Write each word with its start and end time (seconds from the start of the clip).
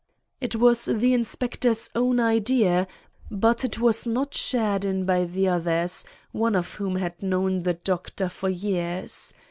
It 0.41 0.55
was 0.55 0.85
the 0.85 1.13
Inspector's 1.13 1.91
own 1.93 2.19
idea, 2.19 2.87
but 3.29 3.63
it 3.63 3.77
was 3.79 4.07
not 4.07 4.33
shared 4.33 4.83
in 4.83 5.05
by 5.05 5.25
the 5.25 5.47
others, 5.47 6.03
one 6.31 6.55
of 6.55 6.73
whom 6.73 6.95
had 6.95 7.21
known 7.21 7.61
the 7.61 7.75
Doctor 7.75 8.27
for 8.27 8.49
years. 8.49 9.35